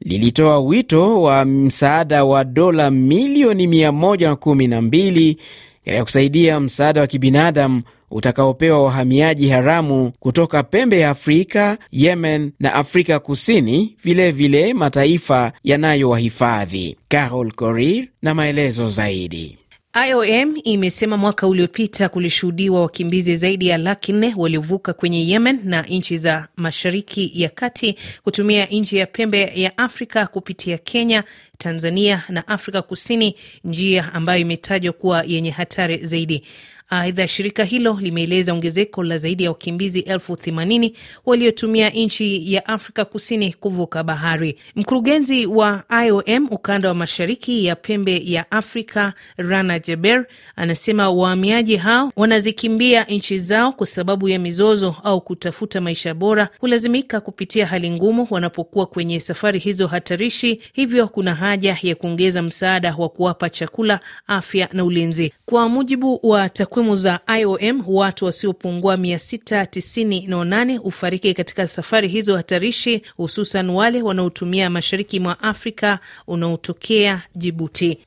lilitoa 0.00 0.60
wito 0.60 1.22
wa 1.22 1.44
msaada 1.44 2.24
wa 2.24 2.44
dola 2.44 2.90
milioni 2.90 3.66
112 3.66 5.36
katika 5.84 6.04
kusaidia 6.04 6.60
msaada 6.60 7.00
wa 7.00 7.06
kibinadamu 7.06 7.82
utakaopewa 8.10 8.82
wahamiaji 8.82 9.48
haramu 9.48 10.12
kutoka 10.18 10.62
pembe 10.62 11.00
ya 11.00 11.10
Afrika, 11.10 11.78
Yemen 11.92 12.52
na 12.60 12.74
Afrika 12.74 13.18
Kusini, 13.18 13.96
vilevile 14.04 14.58
vile 14.62 14.74
mataifa 14.74 15.52
yanayowahifadhi. 15.64 16.96
Carol 17.08 17.52
Korir 17.52 18.08
na 18.22 18.34
maelezo 18.34 18.88
zaidi. 18.88 19.58
IOM 20.06 20.54
imesema 20.64 21.16
mwaka 21.16 21.46
uliopita 21.46 22.08
kulishuhudiwa 22.08 22.82
wakimbizi 22.82 23.36
zaidi 23.36 23.66
ya 23.66 23.76
laki 23.78 24.12
nne 24.12 24.34
waliovuka 24.36 24.92
kwenye 24.92 25.28
Yemen 25.28 25.60
na 25.64 25.82
nchi 25.82 26.16
za 26.18 26.48
Mashariki 26.56 27.30
ya 27.42 27.48
Kati 27.48 27.96
kutumia 28.24 28.64
nchi 28.66 28.96
ya 28.96 29.06
pembe 29.06 29.52
ya 29.54 29.78
Afrika 29.78 30.26
kupitia 30.26 30.78
Kenya, 30.78 31.24
Tanzania 31.58 32.24
na 32.28 32.48
Afrika 32.48 32.82
Kusini, 32.82 33.36
njia 33.64 34.12
ambayo 34.12 34.40
imetajwa 34.40 34.92
kuwa 34.92 35.24
yenye 35.26 35.50
hatari 35.50 36.06
zaidi. 36.06 36.42
Aidha, 36.90 37.28
shirika 37.28 37.64
hilo 37.64 37.98
limeeleza 38.00 38.52
ongezeko 38.52 39.02
la 39.02 39.18
zaidi 39.18 39.44
ya 39.44 39.50
wakimbizi 39.50 40.00
elfu 40.00 40.36
themanini 40.36 40.94
waliotumia 41.26 41.90
nchi 41.90 42.52
ya 42.54 42.66
Afrika 42.66 43.04
Kusini 43.04 43.52
kuvuka 43.52 44.04
bahari. 44.04 44.58
Mkurugenzi 44.76 45.46
wa 45.46 45.82
IOM 46.06 46.48
ukanda 46.50 46.88
wa 46.88 46.94
mashariki 46.94 47.64
ya 47.64 47.76
pembe 47.76 48.22
ya 48.24 48.50
Afrika, 48.50 49.12
Rana 49.36 49.78
Jaber, 49.78 50.26
anasema 50.56 51.10
wahamiaji 51.10 51.76
hao 51.76 52.12
wanazikimbia 52.16 53.04
nchi 53.04 53.38
zao 53.38 53.72
kwa 53.72 53.86
sababu 53.86 54.28
ya 54.28 54.38
mizozo 54.38 54.96
au 55.04 55.20
kutafuta 55.20 55.80
maisha 55.80 56.14
bora, 56.14 56.48
hulazimika 56.60 57.20
kupitia 57.20 57.66
hali 57.66 57.90
ngumu 57.90 58.26
wanapokuwa 58.30 58.86
kwenye 58.86 59.20
safari 59.20 59.58
hizo 59.58 59.86
hatarishi. 59.86 60.60
Hivyo 60.72 61.08
kuna 61.08 61.34
haja 61.34 61.78
ya 61.82 61.94
kuongeza 61.94 62.42
msaada 62.42 62.94
wa 62.98 63.08
kuwapa 63.08 63.50
chakula, 63.50 64.00
afya 64.26 64.68
na 64.72 64.84
ulinzi. 64.84 65.32
Kwa 65.46 65.68
mujibu 65.68 66.20
wa 66.22 66.48
takwimu 66.48 66.77
za 66.96 67.20
IOM 67.40 67.82
watu 67.86 68.24
wasiopungua 68.24 68.96
698 68.96 70.76
hufariki 70.76 71.34
katika 71.34 71.66
safari 71.66 72.08
hizo 72.08 72.36
hatarishi, 72.36 73.02
hususan 73.16 73.70
wale 73.70 74.02
wanaotumia 74.02 74.70
mashariki 74.70 75.20
mwa 75.20 75.42
Afrika 75.42 75.98
unaotokea 76.26 77.22
Jibuti. 77.34 77.98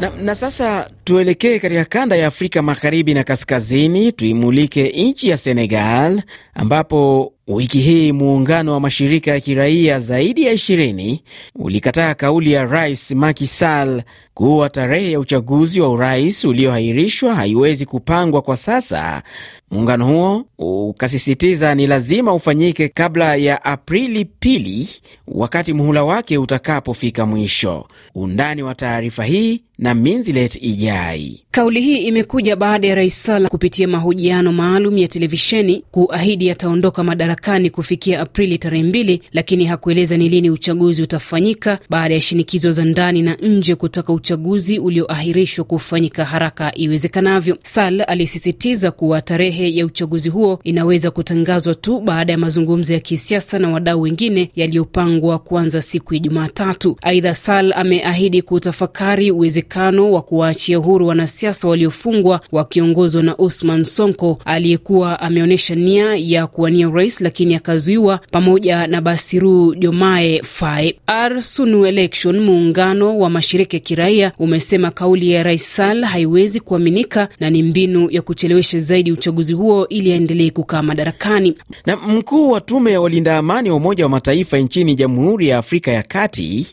Na, 0.00 0.10
na 0.22 0.34
sasa 0.34 0.90
tuelekee 1.04 1.58
katika 1.58 1.84
kanda 1.84 2.16
ya 2.16 2.26
Afrika 2.26 2.62
magharibi 2.62 3.14
na 3.14 3.24
kaskazini, 3.24 4.12
tuimulike 4.12 4.88
nchi 4.88 5.28
ya 5.28 5.36
Senegal 5.36 6.22
ambapo 6.54 7.32
wiki 7.48 7.78
hii 7.78 8.12
muungano 8.12 8.72
wa 8.72 8.80
mashirika 8.80 9.30
ya 9.30 9.40
kiraia 9.40 9.98
zaidi 10.00 10.42
ya 10.42 10.52
20 10.54 11.18
ulikataa 11.54 12.14
kauli 12.14 12.52
ya 12.52 12.64
Rais 12.64 13.10
Macky 13.10 13.46
Sall 13.46 14.02
kuwa 14.34 14.70
tarehe 14.70 15.10
ya 15.12 15.20
uchaguzi 15.20 15.80
wa 15.80 15.88
urais 15.88 16.44
ulioahirishwa 16.44 17.34
haiwezi 17.34 17.86
kupangwa 17.86 18.42
kwa 18.42 18.56
sasa. 18.56 19.22
Muungano 19.70 20.06
huo 20.06 20.44
ukasisitiza 20.88 21.74
ni 21.74 21.86
lazima 21.86 22.34
ufanyike 22.34 22.88
kabla 22.88 23.36
ya 23.36 23.64
Aprili 23.64 24.24
pili, 24.24 24.88
wakati 25.28 25.72
muhula 25.72 26.04
wake 26.04 26.38
utakapofika 26.38 27.26
mwisho. 27.26 27.86
Undani 28.14 28.62
wa 28.62 28.74
taarifa 28.74 29.24
hii 29.24 29.62
na 29.78 29.94
Minzilet 29.94 30.58
Ijai. 30.62 31.42
Kauli 31.50 31.80
hii 31.80 31.96
imekuja 31.98 32.56
baada 32.56 32.86
ya 32.88 32.94
Rais 32.94 33.22
Sall 33.22 33.48
kupitia 33.48 33.88
mahojiano 33.88 34.52
maalum 34.52 34.98
ya 34.98 35.08
televisheni 35.08 35.84
kuahidi 35.90 36.50
ataondoka 36.50 37.04
madarakani 37.04 37.31
kufikia 37.70 38.20
Aprili 38.20 38.58
tarehe 38.58 38.82
mbili, 38.82 39.22
lakini 39.32 39.64
hakueleza 39.64 40.16
ni 40.16 40.28
lini 40.28 40.50
uchaguzi 40.50 41.02
utafanyika 41.02 41.78
baada 41.90 42.14
ya 42.14 42.20
shinikizo 42.20 42.72
za 42.72 42.84
ndani 42.84 43.22
na 43.22 43.34
nje 43.34 43.74
kutaka 43.74 44.12
uchaguzi 44.12 44.78
ulioahirishwa 44.78 45.64
kufanyika 45.64 46.24
haraka 46.24 46.72
iwezekanavyo. 46.74 47.58
Sal 47.62 48.04
alisisitiza 48.08 48.90
kuwa 48.90 49.20
tarehe 49.22 49.74
ya 49.76 49.86
uchaguzi 49.86 50.28
huo 50.28 50.60
inaweza 50.64 51.10
kutangazwa 51.10 51.74
tu 51.74 52.00
baada 52.00 52.32
ya 52.32 52.38
mazungumzo 52.38 52.92
ya 52.92 53.00
kisiasa 53.00 53.58
na 53.58 53.70
wadau 53.70 54.00
wengine 54.02 54.50
yaliyopangwa 54.56 55.38
kuanza 55.38 55.82
siku 55.82 56.14
ya 56.14 56.20
Jumatatu. 56.20 56.96
Aidha, 57.02 57.34
Sal 57.34 57.72
ameahidi 57.72 58.42
kutafakari 58.42 59.30
uwezekano 59.30 60.12
wa 60.12 60.22
kuwaachia 60.22 60.76
huru 60.78 61.06
wanasiasa 61.06 61.68
waliofungwa 61.68 62.40
wakiongozwa 62.52 63.22
na 63.22 63.36
Usman 63.36 63.84
Sonko 63.84 64.38
aliyekuwa 64.44 65.20
ameonyesha 65.20 65.74
nia 65.74 66.16
ya 66.16 66.46
kuwania 66.46 66.88
urais 66.88 67.20
lakini 67.22 67.54
akazuiwa, 67.54 68.20
pamoja 68.30 68.86
na 68.86 69.00
Basiru 69.00 69.74
Jomae 69.74 70.40
Fae. 70.42 70.94
Arsunu 71.06 71.86
Election, 71.86 72.40
muungano 72.40 73.18
wa 73.18 73.30
mashirika 73.30 73.76
ya 73.76 73.80
kiraia, 73.80 74.32
umesema 74.38 74.90
kauli 74.90 75.30
ya 75.30 75.42
Rais 75.42 75.76
Sall 75.76 76.04
haiwezi 76.04 76.60
kuaminika 76.60 77.28
na 77.40 77.50
ni 77.50 77.62
mbinu 77.62 78.10
ya 78.10 78.22
kuchelewesha 78.22 78.78
zaidi 78.80 79.12
uchaguzi 79.12 79.52
huo 79.52 79.88
ili 79.88 80.12
aendelee 80.12 80.50
kukaa 80.50 80.82
madarakani. 80.82 81.54
Na 81.86 81.96
mkuu 81.96 82.50
wa 82.50 82.60
tume 82.60 82.92
ya 82.92 83.00
walinda 83.00 83.36
amani 83.38 83.70
wa 83.70 83.76
Umoja 83.76 84.04
wa 84.04 84.10
Mataifa 84.10 84.58
nchini 84.58 84.94
Jamhuri 84.94 85.48
ya 85.48 85.58
Afrika 85.58 85.90
ya 85.90 86.02
Kati 86.02 86.66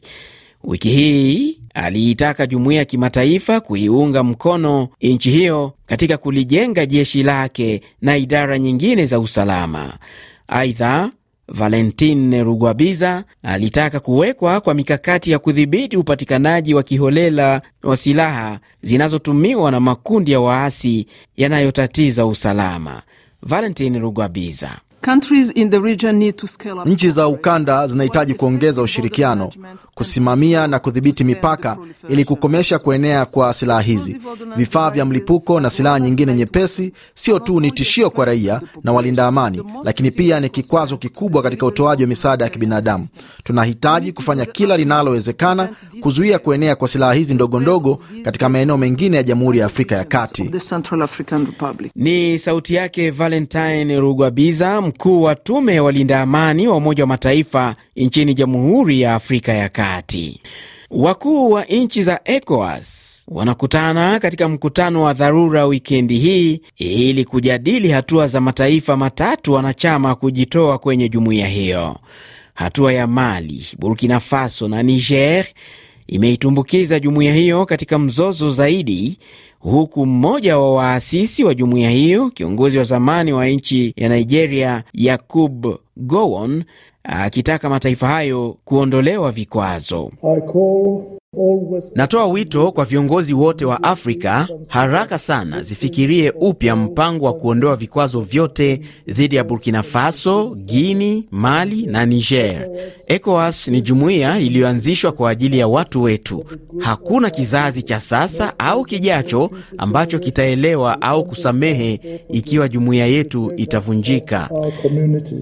wiki 0.63 0.89
hii 0.89 1.57
aliitaka 1.73 2.47
jumuiya 2.47 2.79
ya 2.79 2.85
kimataifa 2.85 3.59
kuiunga 3.59 4.23
mkono 4.23 4.89
nchi 5.01 5.31
hiyo 5.31 5.73
katika 5.85 6.17
kulijenga 6.17 6.85
jeshi 6.85 7.23
lake 7.23 7.81
na 8.01 8.17
idara 8.17 8.59
nyingine 8.59 9.05
za 9.05 9.19
usalama. 9.19 9.93
Aidha, 10.49 11.11
Valentin 11.47 12.43
Rugwabiza 12.43 13.23
alitaka 13.43 13.99
kuwekwa 13.99 14.61
kwa 14.61 14.73
mikakati 14.73 15.31
ya 15.31 15.39
kudhibiti 15.39 15.97
upatikanaji 15.97 16.73
wa 16.73 16.83
kiholela 16.83 17.61
wa 17.83 17.97
silaha 17.97 18.59
zinazotumiwa 18.81 19.71
na 19.71 19.79
makundi 19.79 20.31
ya 20.31 20.39
waasi 20.39 21.07
yanayotatiza 21.37 22.25
usalama. 22.25 23.01
Valentin 23.43 23.99
Rugwabiza 23.99 24.69
Nchi 26.85 27.09
za 27.11 27.27
ukanda 27.27 27.87
zinahitaji 27.87 28.33
kuongeza 28.33 28.81
ushirikiano, 28.81 29.49
kusimamia 29.95 30.67
na 30.67 30.79
kudhibiti 30.79 31.23
mipaka 31.23 31.77
ili 32.09 32.25
kukomesha 32.25 32.79
kuenea 32.79 33.25
kwa 33.25 33.53
silaha 33.53 33.81
hizi. 33.81 34.19
Vifaa 34.57 34.89
vya 34.91 35.05
mlipuko 35.05 35.59
na 35.59 35.69
silaha 35.69 35.99
nyingine 35.99 36.33
nyepesi 36.33 36.91
sio 37.15 37.39
tu 37.39 37.59
ni 37.59 37.71
tishio 37.71 38.09
kwa 38.09 38.25
raia 38.25 38.61
na 38.83 38.91
walinda 38.93 39.25
amani, 39.27 39.63
lakini 39.83 40.11
pia 40.11 40.39
ni 40.39 40.49
kikwazo 40.49 40.97
kikubwa 40.97 41.43
katika 41.43 41.65
utoaji 41.65 42.03
wa 42.03 42.09
misaada 42.09 42.43
ya 42.43 42.49
kibinadamu. 42.49 43.07
Tunahitaji 43.43 44.11
kufanya 44.11 44.45
kila 44.45 44.77
linalowezekana 44.77 45.69
kuzuia 46.01 46.39
kuenea 46.39 46.75
kwa 46.75 46.87
silaha 46.87 47.13
hizi 47.13 47.33
ndogo 47.33 47.59
ndogo 47.59 47.99
katika 48.23 48.49
maeneo 48.49 48.77
mengine 48.77 49.17
ya 49.17 49.23
Jamhuri 49.23 49.59
ya 49.59 49.65
Afrika 49.65 49.95
ya 49.95 50.03
Kati. 50.03 50.51
Ni 51.95 52.39
sauti 52.39 52.75
yake 52.75 53.09
Valentine 53.11 53.99
Rugwabiza, 53.99 54.81
mkuu 54.89 55.21
wa 55.21 55.35
tume 55.35 55.75
ya 55.75 55.83
walinda 55.83 56.21
amani 56.21 56.67
wa 56.67 56.75
Umoja 56.75 57.03
wa 57.03 57.07
Mataifa 57.07 57.75
nchini 57.95 58.33
Jamhuri 58.33 59.01
ya 59.01 59.15
Afrika 59.15 59.53
ya 59.53 59.69
Kati. 59.69 60.41
Wakuu 60.89 61.51
wa 61.51 61.63
nchi 61.65 62.03
za 62.03 62.19
ECOWAS 62.25 63.23
wanakutana 63.27 64.19
katika 64.19 64.49
mkutano 64.49 65.03
wa 65.03 65.13
dharura 65.13 65.65
wikendi 65.65 66.19
hii 66.19 66.61
ili 66.77 67.25
kujadili 67.25 67.89
hatua 67.91 68.27
za 68.27 68.41
mataifa 68.41 68.97
matatu 68.97 69.53
wanachama 69.53 70.15
kujitoa 70.15 70.77
kwenye 70.77 71.09
jumuiya 71.09 71.47
hiyo. 71.47 71.97
Hatua 72.53 72.93
ya 72.93 73.07
Mali, 73.07 73.65
Burkina 73.79 74.19
Faso 74.19 74.67
na 74.67 74.83
Niger 74.83 75.45
imeitumbukiza 76.07 76.99
jumuiya 76.99 77.33
hiyo 77.33 77.65
katika 77.65 77.99
mzozo 77.99 78.51
zaidi 78.51 79.19
huku 79.59 80.05
mmoja 80.05 80.57
wa 80.59 80.73
waasisi 80.73 81.43
wa 81.43 81.53
jumuiya 81.55 81.89
hiyo, 81.89 82.29
kiongozi 82.29 82.77
wa 82.77 82.83
zamani 82.83 83.33
wa 83.33 83.47
nchi 83.47 83.93
ya 83.97 84.09
Nigeria, 84.09 84.83
Yakub 84.93 85.67
Gowon, 85.97 86.63
akitaka 87.03 87.69
mataifa 87.69 88.07
hayo 88.07 88.57
kuondolewa 88.65 89.31
vikwazo. 89.31 90.11
Natoa 91.95 92.25
wito 92.27 92.71
kwa 92.71 92.85
viongozi 92.85 93.33
wote 93.33 93.65
wa 93.65 93.83
Afrika 93.83 94.47
haraka 94.67 95.17
sana 95.17 95.61
zifikirie 95.61 96.31
upya 96.39 96.75
mpango 96.75 97.25
wa 97.25 97.33
kuondoa 97.33 97.75
vikwazo 97.75 98.21
vyote 98.21 98.81
dhidi 99.07 99.35
ya 99.35 99.43
Burkina 99.43 99.83
Faso, 99.83 100.55
Guini, 100.55 101.27
Mali 101.31 101.85
na 101.85 102.05
Niger. 102.05 102.69
ECOWAS 103.07 103.67
ni 103.67 103.81
jumuiya 103.81 104.39
iliyoanzishwa 104.39 105.11
kwa 105.11 105.29
ajili 105.29 105.59
ya 105.59 105.67
watu 105.67 106.01
wetu. 106.03 106.45
Hakuna 106.79 107.29
kizazi 107.29 107.81
cha 107.83 107.99
sasa 107.99 108.59
au 108.59 108.83
kijacho 108.83 109.48
ambacho 109.77 110.19
kitaelewa 110.19 111.01
au 111.01 111.25
kusamehe 111.25 111.99
ikiwa 112.31 112.67
jumuiya 112.67 113.07
yetu 113.07 113.53
itavunjika. 113.57 114.49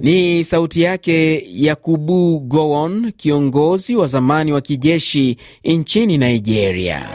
Ni 0.02 0.44
sauti 0.44 0.82
yake 0.82 1.46
Yakubu 1.54 2.40
Gowon, 2.40 3.12
kiongozi 3.18 3.96
wa 3.96 4.08
zamani 4.08 4.54
wa 4.54 4.62
kijeshi 4.62 5.38
nchini 5.64 6.18
Nigeria. 6.18 7.10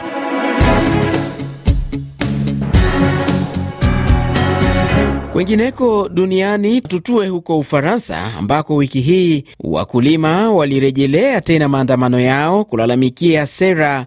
Kwengineko 5.33 6.09
duniani, 6.09 6.81
tutue 6.81 7.27
huko 7.27 7.59
Ufaransa 7.59 8.23
ambako 8.37 8.75
wiki 8.75 9.01
hii 9.01 9.43
wakulima 9.59 10.51
walirejelea 10.51 11.41
tena 11.41 11.69
maandamano 11.69 12.19
yao 12.19 12.65
kulalamikia 12.65 13.45
sera 13.45 14.05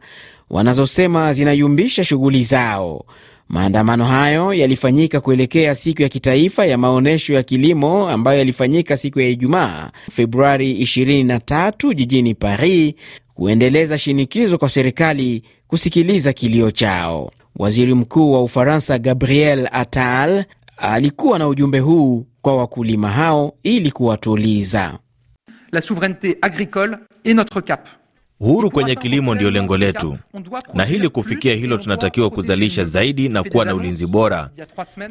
wanazosema 0.51 1.33
zinayumbisha 1.33 2.05
shughuli 2.05 2.43
zao. 2.43 3.05
Maandamano 3.49 4.05
hayo 4.05 4.55
yalifanyika 4.55 5.21
kuelekea 5.21 5.75
siku 5.75 6.03
ya 6.03 6.09
kitaifa 6.09 6.67
ya 6.67 6.79
maonyesho 6.79 7.35
ya 7.35 7.43
kilimo 7.43 8.09
ambayo 8.09 8.39
yalifanyika 8.39 8.97
siku 8.97 9.21
ya 9.21 9.29
Ijumaa 9.29 9.91
Februari 10.13 10.83
23 10.83 11.95
jijini 11.95 12.35
Paris, 12.35 12.95
kuendeleza 13.35 13.99
shinikizo 13.99 14.59
kwa 14.59 14.69
serikali 14.69 15.43
kusikiliza 15.67 16.33
kilio 16.33 16.71
chao. 16.71 17.31
Waziri 17.57 17.95
Mkuu 17.95 18.33
wa 18.33 18.43
Ufaransa 18.43 18.99
Gabriel 18.99 19.69
Attal 19.73 20.45
alikuwa 20.77 21.39
na 21.39 21.49
ujumbe 21.49 21.79
huu 21.79 22.27
kwa 22.43 22.57
wakulima 22.57 23.11
hao 23.11 23.53
ili 23.63 23.91
kuwatuliza. 23.91 24.99
La 25.73 25.81
souveraineté 25.81 26.37
agricole 26.43 26.97
est 27.25 27.35
notre 27.37 27.61
cap. 27.63 27.87
Uhuru 28.41 28.71
kwenye 28.71 28.95
kilimo 28.95 29.35
ndiyo 29.35 29.51
lengo 29.51 29.77
letu, 29.77 30.19
na 30.75 30.85
hili 30.85 31.09
kufikia 31.09 31.55
hilo 31.55 31.77
tunatakiwa 31.77 32.31
kuzalisha 32.31 32.85
zaidi 32.85 33.29
na 33.29 33.43
kuwa 33.43 33.65
na 33.65 33.75
ulinzi 33.75 34.07
bora. 34.07 34.51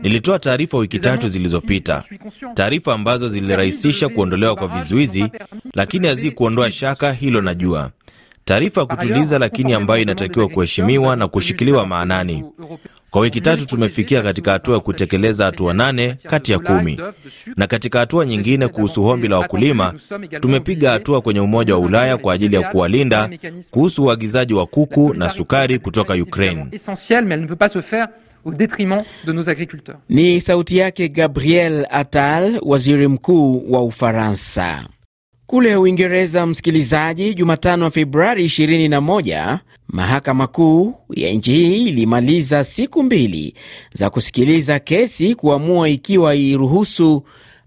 Nilitoa 0.01 0.39
taarifa 0.39 0.77
wiki 0.77 0.99
tatu 0.99 1.27
zilizopita, 1.27 2.03
taarifa 2.53 2.93
ambazo 2.93 3.27
zilirahisisha 3.27 4.09
kuondolewa 4.09 4.55
kwa 4.55 4.67
vizuizi, 4.67 5.25
lakini 5.73 6.07
hazikuondoa 6.07 6.71
shaka, 6.71 7.11
hilo 7.13 7.41
najua 7.41 7.91
taarifa 8.45 8.81
ya 8.81 8.88
kutuliza, 8.88 9.39
lakini 9.39 9.73
ambayo 9.73 10.01
inatakiwa 10.01 10.47
kuheshimiwa 10.49 11.15
na 11.15 11.27
kushikiliwa 11.27 11.86
maanani. 11.86 12.43
Kwa 13.10 13.21
wiki 13.21 13.41
tatu 13.41 13.65
tumefikia 13.65 14.21
katika 14.21 14.51
hatua 14.51 14.73
ya 14.73 14.79
kutekeleza 14.79 15.45
hatua 15.45 15.73
nane 15.73 16.17
kati 16.27 16.51
ya 16.51 16.60
kumi, 16.60 16.99
na 17.58 17.67
katika 17.67 17.99
hatua 17.99 18.25
nyingine 18.25 18.67
kuhusu 18.67 19.03
hombi 19.03 19.27
la 19.27 19.39
wakulima 19.39 19.93
tumepiga 20.39 20.91
hatua 20.91 21.21
kwenye 21.21 21.39
Umoja 21.39 21.73
wa 21.75 21.79
Ulaya 21.81 22.17
kwa 22.17 22.34
ajili 22.34 22.55
ya 22.55 22.62
kuwalinda 22.71 23.29
kuhusu 23.71 24.03
uagizaji 24.03 24.53
wa 24.53 24.65
kuku 24.65 25.13
na 25.13 25.29
sukari 25.29 25.79
kutoka 25.79 26.13
Ukraine. 26.13 26.65
Ni 30.10 30.41
sauti 30.41 30.77
yake 30.77 31.08
Gabriel 31.10 31.88
Attal, 31.91 32.60
waziri 32.62 33.08
mkuu 33.08 33.71
wa 33.73 33.84
Ufaransa. 33.84 34.86
Kule 35.47 35.75
Uingereza, 35.75 36.45
msikilizaji, 36.45 37.34
Jumatano 37.34 37.91
Februari 37.91 38.45
21 38.45 39.58
mahakama 39.88 40.47
kuu 40.47 40.93
ya 41.13 41.31
nchi 41.34 41.51
hii 41.53 41.88
ilimaliza 41.88 42.63
siku 42.63 43.03
mbili 43.03 43.53
za 43.93 44.10
kusikiliza 44.10 44.79
kesi 44.79 45.36
kuamua 45.36 45.89
ikiwa 45.89 46.36
iruhusu 46.36 47.23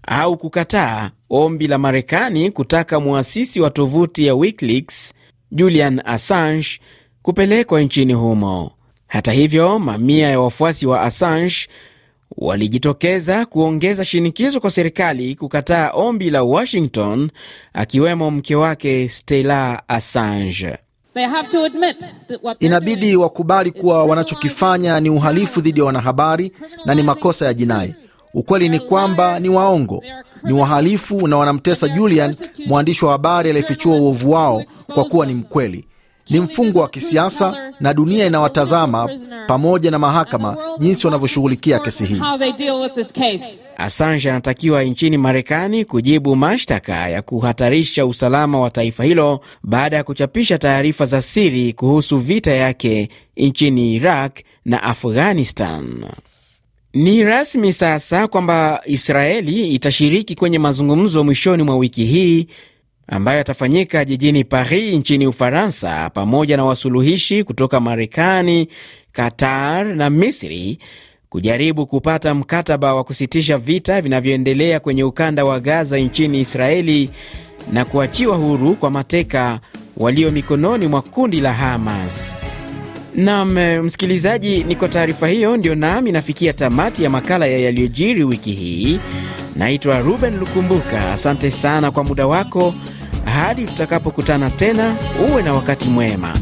au 0.07 0.37
kukataa 0.37 1.11
ombi 1.29 1.67
la 1.67 1.77
Marekani 1.77 2.51
kutaka 2.51 2.99
mwasisi 2.99 3.61
wa 3.61 3.69
tovuti 3.69 4.25
ya 4.25 4.35
WikiLeaks 4.35 5.13
Julian 5.51 6.01
Assange 6.05 6.67
kupelekwa 7.21 7.81
nchini 7.81 8.13
humo. 8.13 8.71
Hata 9.07 9.31
hivyo, 9.31 9.79
mamia 9.79 10.29
ya 10.29 10.39
wafuasi 10.39 10.87
wa 10.87 11.01
Assange 11.01 11.55
walijitokeza 12.37 13.45
kuongeza 13.45 14.05
shinikizo 14.05 14.59
kwa 14.59 14.71
serikali 14.71 15.35
kukataa 15.35 15.89
ombi 15.93 16.29
la 16.29 16.43
Washington, 16.43 17.29
akiwemo 17.73 18.31
mke 18.31 18.55
wake 18.55 19.09
Stella 19.09 19.83
Assange. 19.87 20.77
Inabidi 22.59 23.15
wakubali 23.15 23.71
kuwa 23.71 24.03
wanachokifanya 24.05 24.99
ni 24.99 25.09
uhalifu 25.09 25.61
dhidi 25.61 25.79
ya 25.79 25.85
wanahabari 25.85 26.51
na 26.85 26.95
ni 26.95 27.03
makosa 27.03 27.45
ya 27.45 27.53
jinai. 27.53 27.95
Ukweli 28.33 28.69
ni 28.69 28.79
kwamba 28.79 29.39
ni 29.39 29.49
waongo, 29.49 30.03
ni 30.43 30.53
wahalifu 30.53 31.27
na 31.27 31.37
wanamtesa 31.37 31.87
Julian, 31.87 32.35
mwandishi 32.65 33.05
wa 33.05 33.11
habari 33.11 33.49
aliyefichua 33.49 33.95
uovu 33.95 34.31
wao 34.31 34.63
kwa 34.93 35.03
kuwa 35.05 35.25
ni 35.25 35.33
mkweli. 35.33 35.85
Ni 36.29 36.39
mfungwa 36.39 36.81
wa 36.81 36.89
kisiasa 36.89 37.73
na 37.79 37.93
dunia 37.93 38.25
inawatazama 38.25 39.09
pamoja 39.47 39.91
na 39.91 39.99
mahakama 39.99 40.57
jinsi 40.79 41.07
wanavyoshughulikia 41.07 41.79
kesi 41.79 42.05
hii. 42.05 42.21
Assange 43.77 44.29
anatakiwa 44.29 44.83
nchini 44.83 45.17
Marekani 45.17 45.85
kujibu 45.85 46.35
mashtaka 46.35 47.09
ya 47.09 47.21
kuhatarisha 47.21 48.05
usalama 48.05 48.59
wa 48.59 48.69
taifa 48.71 49.03
hilo 49.03 49.39
baada 49.63 49.97
ya 49.97 50.03
kuchapisha 50.03 50.57
taarifa 50.57 51.05
za 51.05 51.21
siri 51.21 51.73
kuhusu 51.73 52.17
vita 52.17 52.51
yake 52.51 53.09
nchini 53.37 53.93
Iraq 53.95 54.39
na 54.65 54.83
Afghanistan. 54.83 56.05
Ni 56.93 57.23
rasmi 57.23 57.73
sasa 57.73 58.27
kwamba 58.27 58.81
Israeli 58.85 59.67
itashiriki 59.67 60.35
kwenye 60.35 60.59
mazungumzo 60.59 61.23
mwishoni 61.23 61.63
mwa 61.63 61.77
wiki 61.77 62.05
hii 62.05 62.47
ambayo 63.11 63.37
yatafanyika 63.37 64.05
jijini 64.05 64.43
Paris 64.43 64.93
nchini 64.93 65.27
Ufaransa, 65.27 66.09
pamoja 66.09 66.57
na 66.57 66.65
wasuluhishi 66.65 67.43
kutoka 67.43 67.79
Marekani, 67.79 68.67
Qatar 69.11 69.85
na 69.95 70.09
Misri 70.09 70.79
kujaribu 71.29 71.85
kupata 71.85 72.33
mkataba 72.35 72.93
wa 72.95 73.03
kusitisha 73.03 73.57
vita 73.57 74.01
vinavyoendelea 74.01 74.79
kwenye 74.79 75.03
ukanda 75.03 75.45
wa 75.45 75.59
Gaza 75.59 75.97
nchini 75.97 76.39
Israeli 76.39 77.09
na 77.73 77.85
kuachiwa 77.85 78.35
huru 78.37 78.75
kwa 78.75 78.91
mateka 78.91 79.59
walio 79.97 80.31
mikononi 80.31 80.87
mwa 80.87 81.01
kundi 81.01 81.41
la 81.41 81.53
Hamas. 81.53 82.35
Nam 83.15 83.53
msikilizaji, 83.83 84.63
ni 84.63 84.75
kwa 84.75 84.87
taarifa 84.89 85.27
hiyo 85.27 85.57
ndio 85.57 85.75
nami 85.75 86.11
nafikia 86.11 86.53
tamati 86.53 87.03
ya 87.03 87.09
makala 87.09 87.45
ya 87.47 87.57
yaliyojiri 87.59 88.23
wiki 88.23 88.51
hii. 88.51 88.99
Naitwa 89.55 89.99
Ruben 89.99 90.37
Lukumbuka, 90.39 91.11
asante 91.13 91.51
sana 91.51 91.91
kwa 91.91 92.03
muda 92.03 92.27
wako. 92.27 92.73
Hadi 93.29 93.65
tutakapokutana 93.65 94.49
tena, 94.49 94.95
uwe 95.29 95.43
na 95.43 95.53
wakati 95.53 95.87
mwema. 95.89 96.33